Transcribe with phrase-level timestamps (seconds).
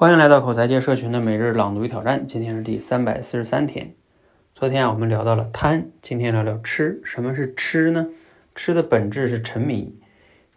[0.00, 3.96] 欢迎来到口才界社群的每日朗读与挑战，今天是第三百四十三天。
[4.54, 7.00] 昨天啊，我们聊到了贪，今天聊聊吃。
[7.02, 8.06] 什么是吃呢？
[8.54, 9.92] 吃的本质是沉迷，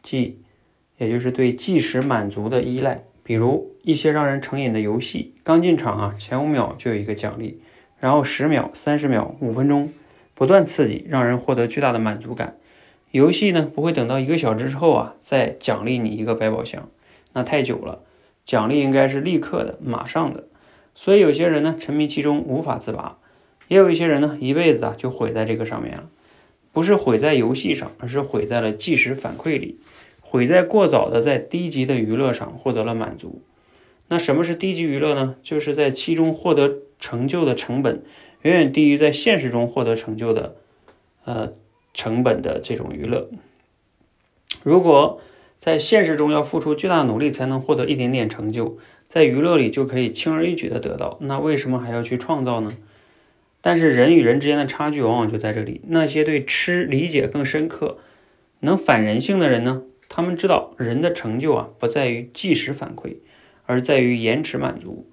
[0.04, 0.44] 即
[1.00, 3.04] 也就是对即时满足的依赖。
[3.24, 7.60] 比如一些让人成瘾的游戏，刚进场啊，前五秒就有一个奖励，
[7.98, 9.92] 然后十秒、三十秒、五分钟，
[10.36, 12.58] 不断刺激，让人获得巨大的满足感。
[13.10, 16.88] 游戏呢，不会等到一个小时之后啊，再奖励你一个百宝箱，
[17.34, 18.04] 那太久了。
[18.46, 20.46] 奖励应该是立刻的、马上的，
[20.96, 23.18] 所以有些人呢沉迷其中无法自拔，
[23.68, 26.10] 也有一些人呢一辈子啊就毁在这个上面了，
[26.72, 29.80] 不是毁在游戏上，而是毁在了即时反馈里，
[30.20, 33.42] 毁在过早的在低级的娱乐上获得了满足。
[34.10, 35.36] 那什么是低级娱乐呢？
[35.42, 38.04] 就是在其中获得成就的成本
[38.42, 40.56] 远远低于在现实中获得成就的
[41.24, 41.54] 呃
[41.94, 43.30] 成本的这种娱乐。
[44.64, 45.22] 如果
[45.62, 52.72] 在现实中要付出巨大努力才能获得一点点成就，在娱乐里就可以轻而易举的得到，那为什么还要去创造呢？
[53.62, 55.82] 但是人与人之间的差距往往就在这里。
[55.88, 58.00] 那些对吃理解更深刻、
[58.62, 59.84] 能反人性的人呢？
[60.10, 63.18] 他们知道人的成就啊不在于即时反馈，
[63.68, 65.08] 而在于延迟满足。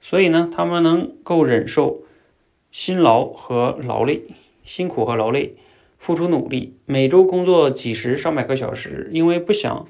[0.00, 2.04] 所以呢，他们能够忍受
[2.72, 4.22] 辛劳和劳累、
[4.64, 5.56] 辛苦和劳累。
[6.00, 9.86] 付出努力，每周工作几十上百个小时，因为不想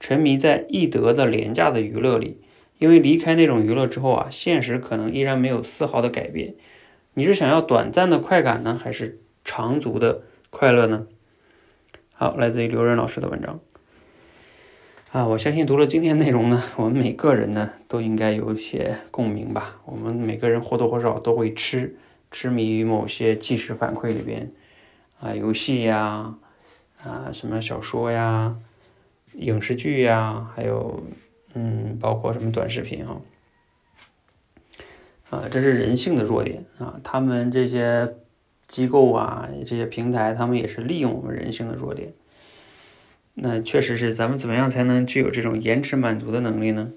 [0.00, 2.40] 沉迷在易得的廉价的娱乐里，
[2.80, 6.56] 因为离开那种娱乐之后啊，现实可能依然没有丝毫的改变。
[7.14, 11.06] 你是想要短暂的快感呢，还是长足的快乐呢？
[12.12, 13.60] 好，来自于刘润老师的文章
[15.12, 19.80] 啊，我相信读了今天内容呢，我们每个人呢都应该有一些共鸣吧。
[19.84, 21.94] 我们每个人或多或少都会痴
[22.32, 24.50] 痴迷于某些即时反馈里边。
[25.22, 26.34] 啊，游戏呀，
[27.04, 28.56] 啊，什么小说呀，
[29.34, 31.00] 影视剧呀，还有，
[31.54, 33.20] 嗯，包括什么短视频哈，
[35.30, 36.98] 啊，这是人性的弱点啊。
[37.04, 38.16] 他们这些
[38.66, 42.12] 机构啊，这些平台，他们也是利用我们人性的弱点。
[43.34, 46.90] 那确实是，咱们怎么样才能具有这种延迟满足的能力呢？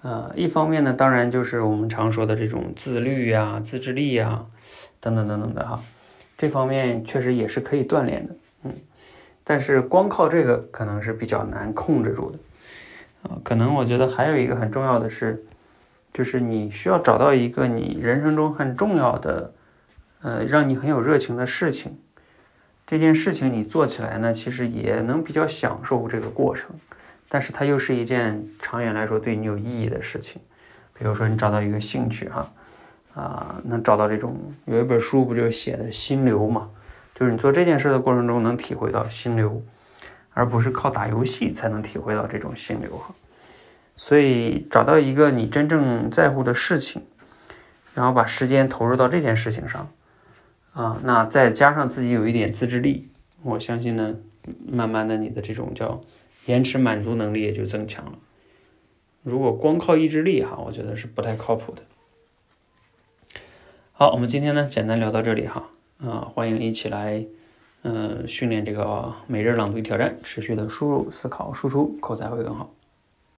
[0.00, 4.46] 啊，一方面呢，当然就是我们常说的这种自律呀、自制力呀，
[5.00, 5.84] 等等等等的哈。
[6.40, 8.34] 这方面确实也是可以锻炼的，
[8.64, 8.74] 嗯，
[9.44, 12.38] 但是光靠这个可能是比较难控制住的，
[13.24, 15.44] 啊，可能我觉得还有一个很重要的是，
[16.14, 19.52] 就是你需要找到一个你人生中很重要的，
[20.22, 21.98] 呃，让你很有热情的事情，
[22.86, 26.74] 这件事情你做起来呢，其实也能比较享受这个过程，
[27.28, 30.40] 但是它又是一件长远来说对你有意义的事情，
[30.94, 32.50] 比如说你找到一个兴趣哈。
[33.14, 36.70] 啊能找到这种有一本书不就写的心流嘛？
[37.14, 39.62] 就是你做这件事的过程中能体会到心流，
[40.32, 43.14] 而不是靠打游戏才能体会到这种心流哈。
[43.96, 47.02] 所以找到一个你真正在乎的事情，
[47.92, 49.90] 然后把时间投入到这件事情上，
[50.72, 53.08] 啊，那再加上自己有一点自制力，
[53.42, 54.14] 我相信呢，
[54.66, 56.00] 慢慢的你的这种叫
[56.46, 58.12] 延迟满足能力也就增强了。
[59.22, 61.82] 如果光靠意志力哈，我觉得是不太靠谱的。
[64.00, 65.62] 好，我们今天呢，简单聊到这里哈，
[65.98, 67.22] 啊，欢迎一起来，
[67.82, 72.70] 嗯，训练这个每日朗读挑战，持续的输入、思考、输出，口才会更好。